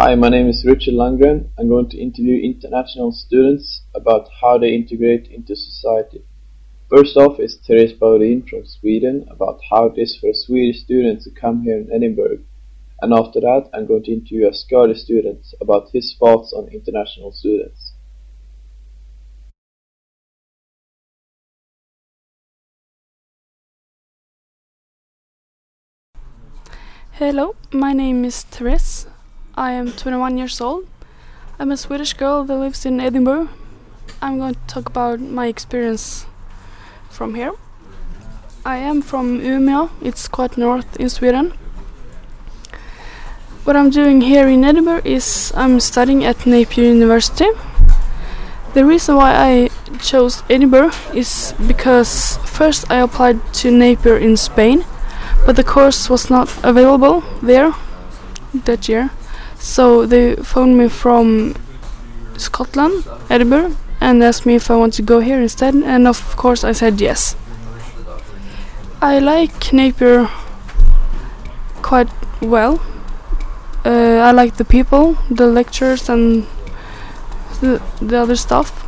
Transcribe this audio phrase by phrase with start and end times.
[0.00, 1.50] Hi, my name is Richard Landgren.
[1.58, 6.22] I'm going to interview international students about how they integrate into society.
[6.88, 11.22] First off is Therese Baudin from Sweden about how it is for a Swedish student
[11.22, 12.44] to come here in Edinburgh.
[13.00, 17.32] And after that, I'm going to interview a Scottish student about his thoughts on international
[17.32, 17.94] students.
[27.14, 29.08] Hello, my name is Therese.
[29.58, 30.86] I am 21 years old.
[31.58, 33.48] I'm a Swedish girl that lives in Edinburgh.
[34.22, 36.26] I'm going to talk about my experience
[37.10, 37.50] from here.
[38.64, 41.54] I am from Umeå, it's quite north in Sweden.
[43.64, 47.50] What I'm doing here in Edinburgh is I'm studying at Napier University.
[48.74, 54.84] The reason why I chose Edinburgh is because first I applied to Napier in Spain,
[55.44, 57.74] but the course was not available there
[58.54, 59.10] that year.
[59.58, 61.54] So they phoned me from
[62.36, 66.64] Scotland, Edinburgh, and asked me if I want to go here instead, and of course
[66.64, 67.36] I said yes.
[69.02, 70.28] I like Napier
[71.82, 72.08] quite
[72.40, 72.80] well.
[73.84, 76.46] Uh, I like the people, the lectures, and
[77.60, 78.86] the, the other stuff.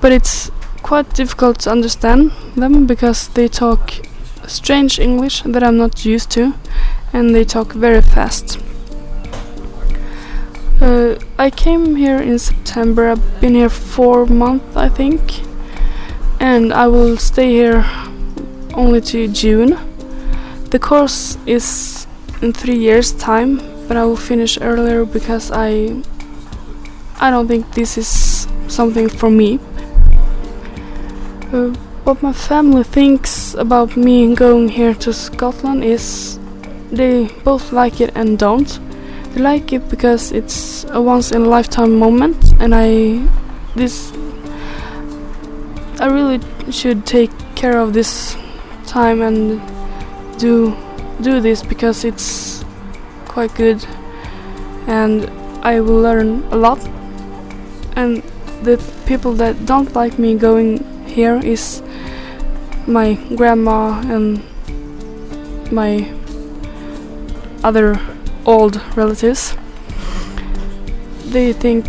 [0.00, 0.50] But it's
[0.82, 3.92] quite difficult to understand them because they talk
[4.46, 6.54] strange English that I'm not used to,
[7.12, 8.58] and they talk very fast.
[11.40, 13.10] I came here in September.
[13.10, 15.20] I've been here four months, I think,
[16.40, 17.86] and I will stay here
[18.74, 19.78] only to June.
[20.70, 22.08] The course is
[22.42, 26.02] in three years' time, but I will finish earlier because I
[27.20, 29.60] I don't think this is something for me.
[31.52, 31.70] Uh,
[32.02, 36.40] what my family thinks about me going here to Scotland is
[36.90, 38.80] they both like it and don't.
[39.34, 43.22] They like it because it's a once in a lifetime moment, and I
[43.76, 44.12] this
[46.00, 48.36] I really should take care of this
[48.86, 49.60] time and
[50.38, 50.74] do
[51.20, 52.64] do this because it's
[53.26, 53.84] quite good,
[54.86, 55.28] and
[55.62, 56.78] I will learn a lot.
[57.96, 58.22] And
[58.62, 61.82] the people that don't like me going here is
[62.86, 64.42] my grandma and
[65.70, 66.10] my
[67.62, 68.00] other
[68.48, 69.54] old relatives.
[71.26, 71.84] They think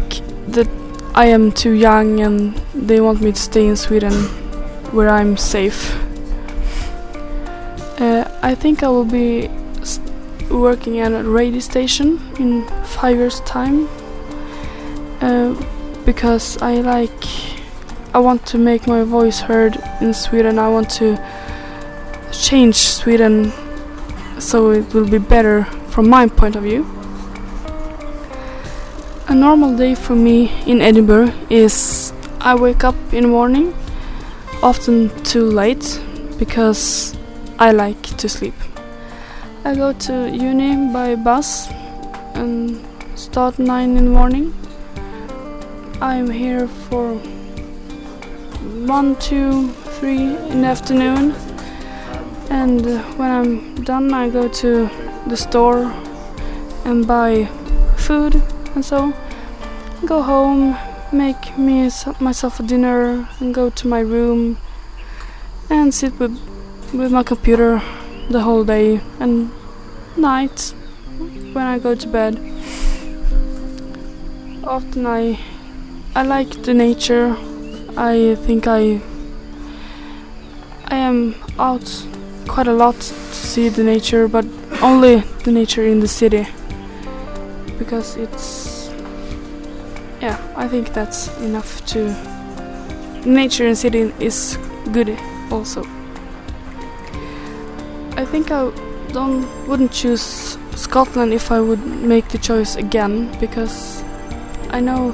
[0.51, 0.67] that
[1.15, 4.13] I am too young and they want me to stay in Sweden
[4.91, 5.95] where I'm safe.
[7.99, 9.49] Uh, I think I will be
[10.51, 13.87] working at a radio station in five years' time
[15.21, 15.55] uh,
[16.05, 17.23] because I like
[18.13, 20.59] I want to make my voice heard in Sweden.
[20.59, 21.17] I want to
[22.33, 23.53] change Sweden
[24.39, 26.85] so it will be better from my point of view.
[29.27, 33.73] A normal day for me in Edinburgh is I wake up in the morning,
[34.63, 36.01] often too late
[36.37, 37.17] because
[37.59, 38.53] I like to sleep.
[39.65, 41.69] I go to uni by bus
[42.33, 42.79] and
[43.15, 44.53] start 9 in the morning.
[46.01, 47.15] I'm here for
[48.87, 50.17] 1, 2, 3
[50.51, 51.35] in the afternoon
[52.49, 55.91] and uh, when I'm done I go to the store
[56.85, 57.45] and buy
[57.95, 58.41] food
[58.75, 59.13] and so
[60.05, 60.77] go home
[61.11, 64.57] make me myself a dinner and go to my room
[65.69, 66.37] and sit with
[66.93, 67.81] with my computer
[68.29, 69.51] the whole day and
[70.17, 70.73] night
[71.53, 72.39] when I go to bed.
[74.63, 75.39] Often I
[76.15, 77.35] I like the nature.
[77.97, 79.01] I think I
[80.85, 82.05] I am out
[82.47, 84.45] quite a lot to see the nature, but
[84.81, 86.47] only the nature in the city.
[87.77, 88.89] Because it's
[90.21, 92.09] yeah I think that's enough to
[93.25, 94.57] nature in city is
[94.91, 95.17] good
[95.51, 95.83] also.
[98.15, 98.71] I think I
[99.13, 104.03] don't wouldn't choose Scotland if I would make the choice again because
[104.69, 105.13] I know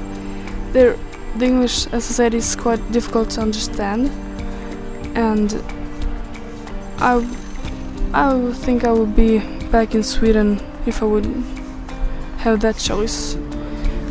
[0.74, 0.98] there
[1.38, 4.10] the English as I said is quite difficult to understand.
[5.16, 5.54] And
[7.00, 7.26] I
[8.14, 11.26] I think I would be back in Sweden if I would
[12.38, 13.36] have that choice.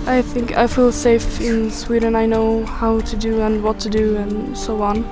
[0.06, 2.15] I think I feel safe in Sweden.
[2.15, 5.05] I know how to do and what to do and so on.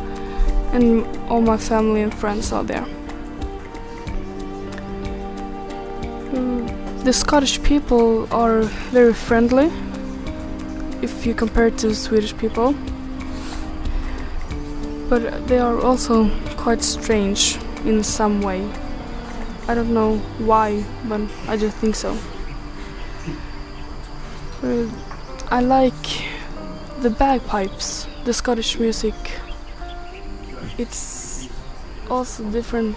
[0.72, 2.86] And all my family and friends are there.
[6.32, 8.62] Mm, the Scottish people are
[8.92, 9.70] very friendly
[11.00, 12.74] if you compare it to Swedish people.
[15.08, 18.60] But they are also quite strange in some way.
[19.72, 22.14] I don't know why, but I just think so.
[24.62, 24.86] Uh,
[25.50, 26.28] I like
[27.00, 29.14] the bagpipes, the Scottish music.
[30.76, 31.48] It's
[32.10, 32.96] also different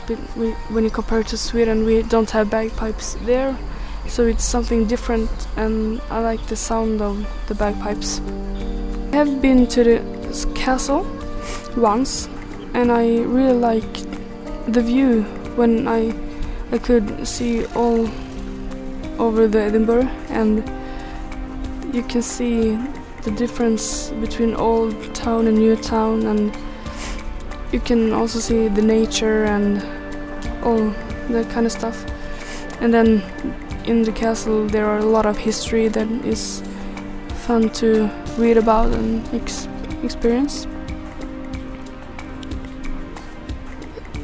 [0.69, 1.85] when you compare to Sweden.
[1.85, 3.57] We don't have bagpipes there,
[4.09, 8.19] so it's something different, and I like the sound of the bagpipes.
[9.13, 11.07] I have been to the castle
[11.77, 12.27] once,
[12.73, 13.93] and I really like
[14.67, 15.23] the view
[15.55, 16.24] when I
[16.71, 18.09] I could see all
[19.19, 20.57] over the Edinburgh and
[21.93, 22.77] you can see
[23.23, 26.55] the difference between old town and new town and
[27.71, 29.81] you can also see the nature and
[30.63, 30.89] all
[31.29, 32.05] that kind of stuff.
[32.81, 33.21] And then
[33.85, 36.61] in the castle there are a lot of history that is
[37.45, 39.67] fun to read about and ex
[40.03, 40.67] experience.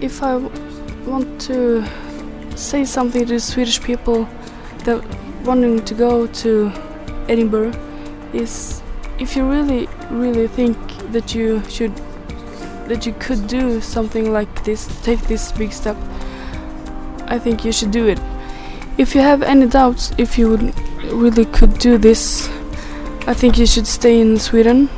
[0.01, 0.37] If I
[1.05, 1.83] want to
[2.61, 4.27] say something to the Swedish people
[4.85, 5.03] that
[5.43, 6.71] wanting to go to
[7.27, 7.73] Edinburgh
[8.33, 8.81] is
[9.19, 10.77] if you really really think
[11.11, 11.95] that you should
[12.87, 15.97] that you could do something like this take this big step
[17.27, 18.19] I think you should do it.
[18.97, 20.75] If you have any doubts if you would
[21.05, 22.47] really could do this
[23.27, 24.89] I think you should stay in Sweden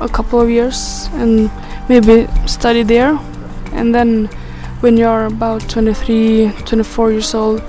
[0.00, 1.50] a couple of years and
[1.88, 3.18] maybe study there
[3.72, 4.28] and then
[4.82, 7.62] when you're about 23 24 years old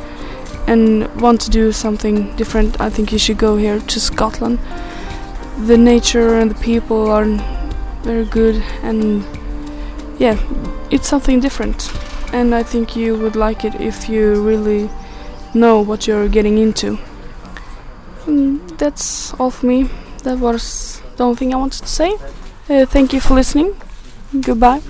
[0.67, 4.59] and want to do something different, I think you should go here to Scotland.
[5.67, 7.25] The nature and the people are
[8.01, 9.23] very good, and
[10.17, 10.37] yeah,
[10.89, 11.91] it's something different.
[12.33, 14.89] And I think you would like it if you really
[15.53, 16.97] know what you're getting into.
[18.25, 19.89] And that's all for me.
[20.23, 22.17] That was the only thing I wanted to say.
[22.69, 23.75] Uh, thank you for listening.
[24.41, 24.81] Goodbye.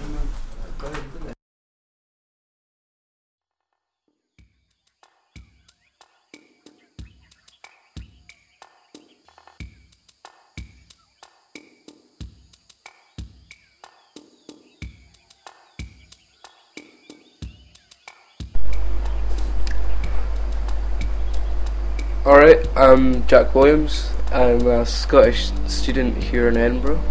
[22.26, 24.10] Alright, I'm Jack Williams.
[24.32, 27.02] I'm a Scottish student here in Edinburgh.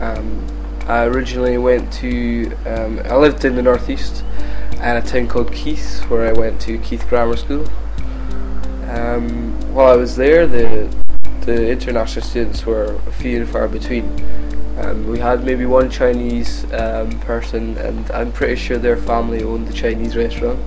[0.00, 0.46] Um,
[0.86, 4.22] I originally went to, um, I lived in the northeast
[4.78, 7.66] at a town called Keith, where I went to Keith Grammar School.
[8.90, 10.88] Um, while I was there, the
[11.40, 14.04] the international students were few and far between.
[14.78, 19.66] Um, we had maybe one Chinese um, person, and I'm pretty sure their family owned
[19.66, 20.60] the Chinese restaurant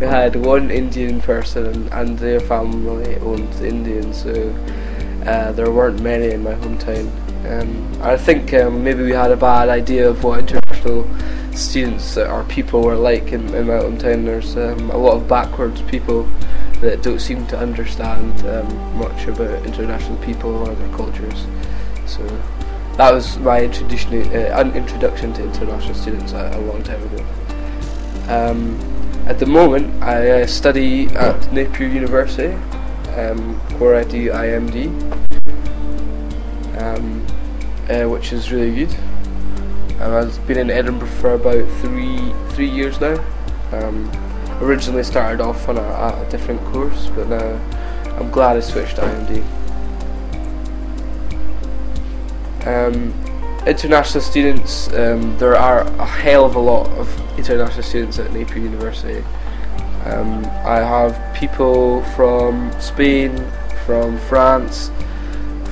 [0.00, 4.54] we had one Indian person and, their family owned Indian, so
[5.26, 7.10] uh, there weren't many in my hometown.
[7.46, 11.06] Um, I think um, maybe we had a bad idea of what international
[11.54, 14.24] students or people were like in, in my hometown.
[14.24, 16.22] There's um, a lot of backwards people
[16.80, 21.44] that don't seem to understand um, much about international people or their cultures.
[22.06, 22.26] So
[22.96, 27.24] that was my introduction, uh, introduction to international students a, a long time ago.
[29.26, 32.52] At the moment, I uh, study at Napier University,
[33.16, 34.88] um, where I do IMD,
[36.80, 37.26] um,
[37.88, 38.96] uh, which is really good.
[40.00, 43.22] Um, I've been in Edinburgh for about three three years now.
[43.72, 44.10] Um,
[44.60, 47.60] originally started off on a, a, different course, but now
[48.18, 49.44] I'm glad I switched to IMD.
[52.66, 53.29] Um,
[53.66, 58.62] international students, um, there are a hell of a lot of international students at Napier
[58.62, 59.24] University.
[60.06, 63.36] Um, I have people from Spain,
[63.84, 64.90] from France,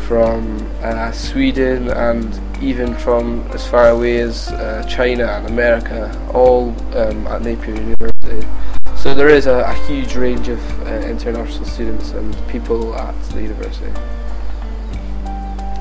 [0.06, 6.70] from uh, Sweden, and even from as far away as uh, China and America, all
[6.94, 8.46] um, at Napier University.
[8.96, 13.42] So there is a, a huge range of uh, international students and people at the
[13.42, 13.92] university.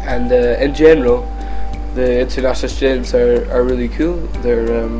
[0.06, 1.30] And uh, in general,
[1.98, 4.18] the international students are, are really cool.
[4.44, 5.00] They're um,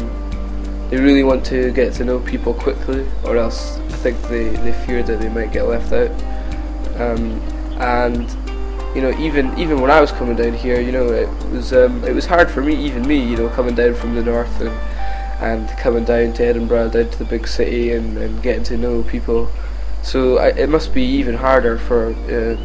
[0.90, 4.72] they really want to get to know people quickly, or else I think they, they
[4.86, 6.10] fear that they might get left out.
[7.00, 7.40] Um,
[7.80, 8.28] and
[8.96, 12.04] you know, even even when I was coming down here, you know, it was um,
[12.04, 14.70] it was hard for me, even me, you know, coming down from the north and
[15.40, 19.04] and coming down to Edinburgh, down to the big city, and, and getting to know
[19.04, 19.50] people.
[20.02, 22.58] So I, it must be even harder for uh,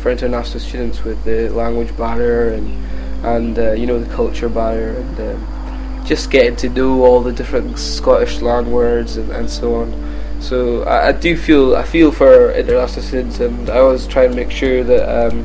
[0.00, 2.89] for international students with the language barrier and
[3.22, 7.32] and uh, you know the culture barrier and um, just getting to know all the
[7.32, 10.40] different Scottish slang words and, and so on.
[10.40, 14.34] So I, I, do feel I feel for international students, and I always try and
[14.34, 15.44] make sure that um,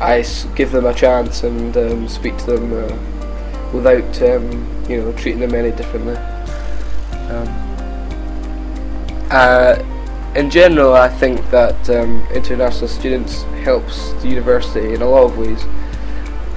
[0.00, 5.02] I s- give them a chance and um, speak to them uh, without um, you
[5.02, 6.16] know treating them any differently.
[7.28, 7.48] Um,
[9.30, 9.76] uh,
[10.34, 15.36] in general, I think that um, international students helps the university in a lot of
[15.36, 15.62] ways.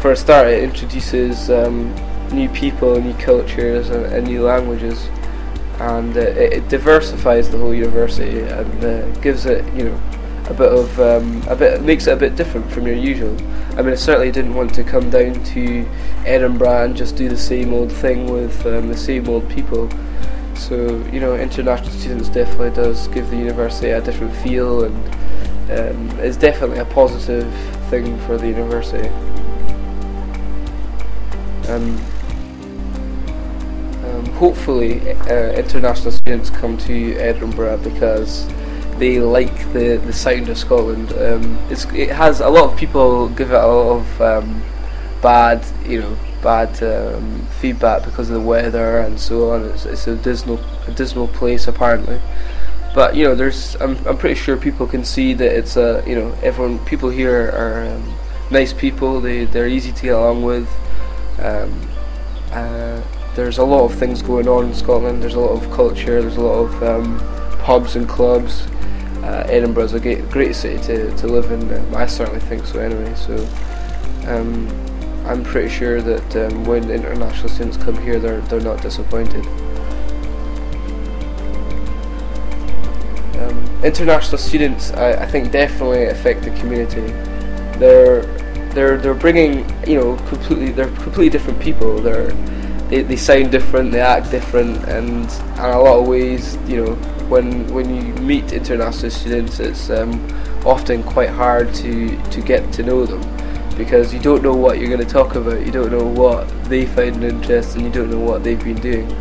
[0.03, 1.95] For a start, it introduces um,
[2.29, 5.07] new people, new cultures, and, and new languages,
[5.79, 10.01] and uh, it, it, diversifies the whole university and uh, gives it, you know,
[10.49, 13.33] a bit of um, a bit makes it a bit different from your usual.
[13.77, 15.89] I mean, I certainly didn't want to come down to
[16.25, 19.89] Edinburgh and just do the same old thing with um, the same old people.
[20.53, 24.95] So you know, international students definitely does give the university a different feel, and
[25.71, 27.49] um, it's definitely a positive
[27.89, 29.09] thing for the university.
[31.67, 31.97] Um,
[34.03, 38.47] um, hopefully, uh, international students come to Edinburgh because
[38.97, 41.11] they like the, the sound of Scotland.
[41.13, 44.61] Um, it has a lot of people give it a lot of um,
[45.21, 49.65] bad, you know, bad um, feedback because of the weather and so on.
[49.65, 52.21] It's, it's a dismal, a dismal place apparently.
[52.93, 56.15] But you know, there's I'm I'm pretty sure people can see that it's a you
[56.15, 58.13] know everyone people here are um,
[58.51, 59.19] nice people.
[59.19, 60.69] They they're easy to get along with.
[61.39, 61.87] Um,
[62.51, 63.01] uh,
[63.35, 65.21] there's a lot of things going on in Scotland.
[65.21, 66.21] There's a lot of culture.
[66.21, 67.19] There's a lot of um,
[67.59, 68.67] pubs and clubs.
[69.23, 71.73] Uh, Edinburgh's a great, great city to, to live in.
[71.73, 73.13] Um, I certainly think so anyway.
[73.15, 73.35] So
[74.27, 74.67] um,
[75.25, 79.45] I'm pretty sure that um, when international students come here, they're they're not disappointed.
[83.37, 87.07] Um, international students, I, I think, definitely affect the community.
[87.79, 88.42] They're
[88.73, 91.99] they're they're bringing you know completely they're completely different people.
[91.99, 92.31] They're
[92.89, 96.93] they, they sound different, they act different, and in a lot of ways, you know,
[97.27, 100.11] when when you meet international students, it's um,
[100.65, 103.21] often quite hard to to get to know them
[103.77, 106.85] because you don't know what you're going to talk about, you don't know what they
[106.85, 109.11] find interesting, you don't know what they've been doing.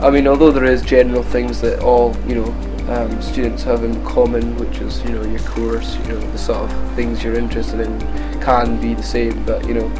[0.00, 4.04] I mean, although there is general things that all you know um, students have in
[4.04, 7.80] common, which is you know your course, you know the sort of things you're interested
[7.80, 8.00] in,
[8.40, 9.44] can be the same.
[9.44, 9.92] But you know,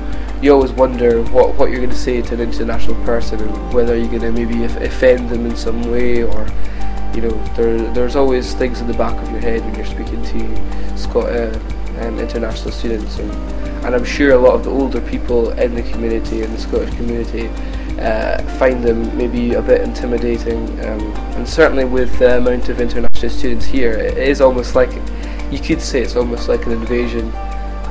[0.43, 3.97] you always wonder what what you're going to say to an international person and whether
[3.97, 6.47] you're going to maybe offend them in some way or
[7.15, 10.23] you know there there's always things in the back of your head when you're speaking
[10.23, 11.59] to Scot- uh,
[12.01, 13.31] um, international students and
[13.85, 16.95] and I'm sure a lot of the older people in the community, in the Scottish
[16.97, 17.49] community,
[18.01, 20.69] uh, find them maybe a bit intimidating.
[20.87, 21.01] Um,
[21.37, 24.91] and certainly with the amount of international students here, it is almost like,
[25.51, 27.31] you could say it's almost like an invasion.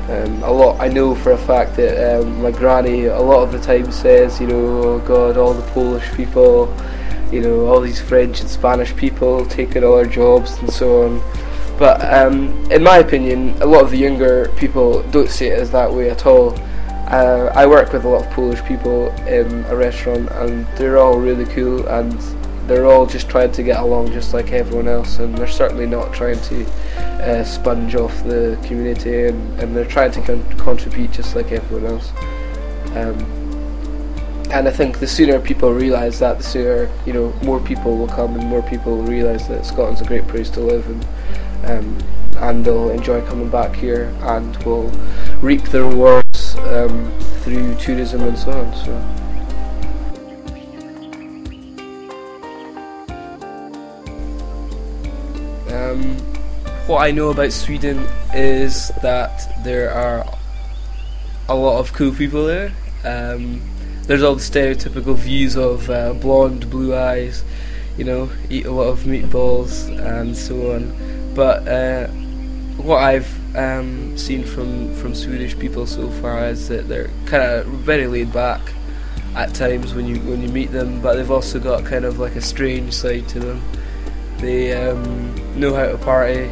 [0.09, 3.51] Um, a lot, I know for a fact that um, my granny a lot of
[3.51, 6.75] the time says, you know, oh God, all the Polish people,
[7.31, 11.21] you know, all these French and Spanish people taking all our jobs and so on.
[11.77, 15.69] But um, in my opinion, a lot of the younger people don't see it as
[15.71, 16.57] that way at all.
[17.07, 21.17] Uh, I work with a lot of Polish people in a restaurant, and they're all
[21.17, 22.13] really cool, and
[22.67, 26.13] they're all just trying to get along just like everyone else, and they're certainly not
[26.13, 26.65] trying to
[27.23, 31.91] uh, sponge off the community, and, and they're trying to con- contribute just like everyone
[31.91, 32.11] else.
[32.95, 33.39] Um,
[34.51, 38.07] and I think the sooner people realise that, the sooner you know more people will
[38.07, 41.07] come, and more people will realise that Scotland's a great place to live, and
[41.65, 41.97] um,
[42.37, 44.89] and they'll enjoy coming back here and will
[45.41, 46.28] reap the rewards
[46.67, 47.11] um,
[47.41, 48.75] through tourism and so on.
[48.75, 48.93] So.
[55.73, 56.17] Um,
[56.87, 60.25] what I know about Sweden is that there are
[61.47, 62.71] a lot of cool people there.
[63.03, 63.61] Um,
[64.03, 67.43] there's all the stereotypical views of uh, blonde, blue eyes,
[67.97, 71.33] you know, eat a lot of meatballs and so on.
[71.35, 72.07] But uh,
[72.83, 77.65] what I've um, seen from, from Swedish people so far is that they're kind of
[77.67, 78.61] very laid back
[79.35, 82.35] at times when you when you meet them, but they've also got kind of like
[82.35, 83.61] a strange side to them.
[84.37, 86.45] They um, know how to party,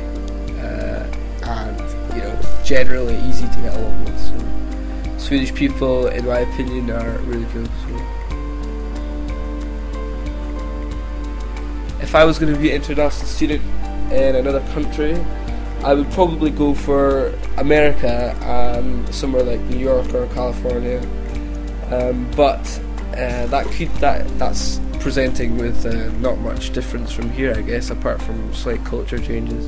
[0.59, 1.07] uh,
[1.43, 1.79] and
[2.13, 4.19] you know, generally easy to get along with.
[4.19, 7.65] So, Swedish people, in my opinion, are really cool.
[7.65, 8.03] So.
[11.99, 13.63] If I was going to be an international student,
[14.11, 15.13] in another country,
[15.83, 20.99] I would probably go for America, um, somewhere like New York or California.
[21.91, 22.65] Um, but
[23.13, 27.89] uh, that could that that's presenting with uh, not much difference from here, I guess,
[27.89, 29.65] apart from slight culture changes.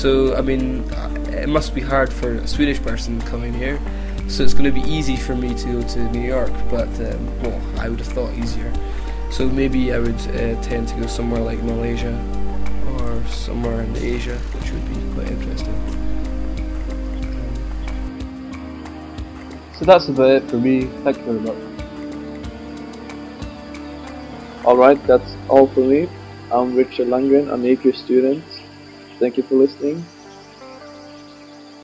[0.00, 3.80] So I mean, uh, it must be hard for a Swedish person coming here.
[4.28, 7.42] So it's going to be easy for me to go to New York, but um,
[7.42, 8.72] well, I would have thought easier.
[9.30, 12.14] So maybe I would uh, tend to go somewhere like Malaysia
[12.98, 14.95] or somewhere in Asia, which would be
[15.26, 15.74] quite interesting.
[19.78, 20.86] So that's about it for me.
[21.04, 21.56] Thank you very much.
[24.64, 26.08] Alright, that's all for me.
[26.50, 28.44] I'm Richard Langren, I'm a Napier student.
[29.18, 30.04] Thank you for listening.